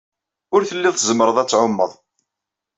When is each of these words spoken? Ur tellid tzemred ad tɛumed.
Ur 0.55 0.61
tellid 0.69 0.95
tzemred 0.95 1.37
ad 1.41 1.47
tɛumed. 1.49 1.91